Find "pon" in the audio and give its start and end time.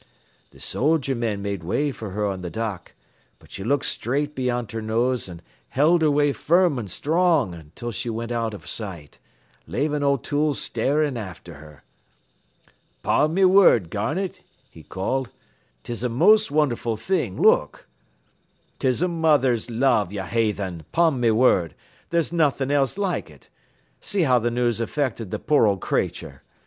13.03-13.31, 20.91-21.19